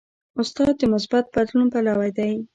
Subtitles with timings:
[0.41, 2.33] استاد د مثبت بدلون پلوی دی.